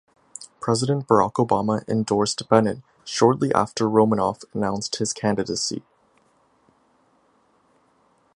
President 0.59 1.07
Barack 1.07 1.33
Obama 1.33 1.87
endorsed 1.87 2.49
Bennet 2.49 2.81
shortly 3.05 3.53
after 3.53 3.87
Romanoff 3.87 4.41
announced 4.51 4.95
his 4.95 5.13
candidacy. 5.13 5.83